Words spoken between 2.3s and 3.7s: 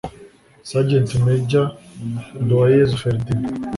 Nduwayezu Ferdinand